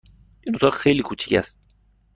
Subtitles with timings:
[0.41, 1.59] این اتاق خیلی کوچک است.